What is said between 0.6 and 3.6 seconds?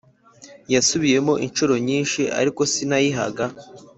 Yasubiyemo inshuro nyinshi ariko sinayihaga